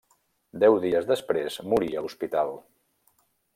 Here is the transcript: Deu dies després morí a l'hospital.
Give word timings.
Deu 0.63 0.77
dies 0.85 1.09
després 1.11 1.59
morí 1.73 1.91
a 2.01 2.05
l'hospital. 2.07 2.53